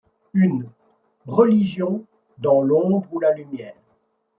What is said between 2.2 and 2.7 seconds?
dans